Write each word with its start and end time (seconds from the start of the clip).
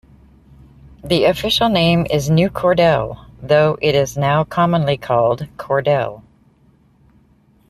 The 1.03 1.25
official 1.25 1.69
name 1.69 2.07
is 2.09 2.27
New 2.27 2.49
Cordell, 2.49 3.27
though 3.39 3.77
it 3.83 3.93
is 3.93 4.17
now 4.17 4.43
commonly 4.43 4.97
called 4.97 5.45
Cordell. 5.57 6.23